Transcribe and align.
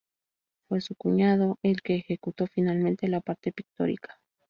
Fue 0.67 0.81
su 0.81 0.95
cuñado 0.95 1.59
el 1.61 1.83
que 1.83 1.97
ejecutó 1.97 2.47
finalmente 2.47 3.07
la 3.07 3.21
parte 3.21 3.51
pictórica. 3.51 4.19